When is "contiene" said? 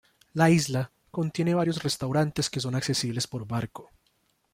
1.11-1.53